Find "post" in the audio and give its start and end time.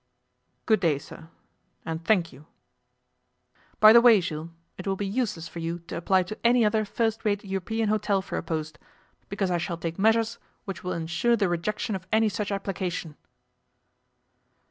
8.41-8.79